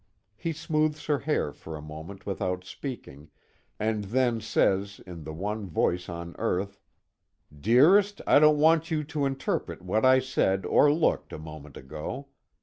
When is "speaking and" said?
2.65-4.05